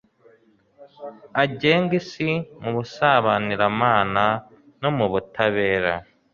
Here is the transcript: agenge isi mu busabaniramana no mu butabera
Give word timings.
agenge 1.43 1.93
isi 2.01 2.29
mu 2.61 2.69
busabaniramana 2.75 4.25
no 4.81 4.89
mu 4.97 5.05
butabera 5.11 5.93